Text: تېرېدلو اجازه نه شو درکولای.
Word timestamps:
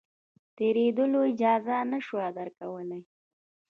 تېرېدلو 0.57 1.19
اجازه 1.31 1.77
نه 1.91 1.99
شو 2.05 2.17
درکولای. 2.37 3.01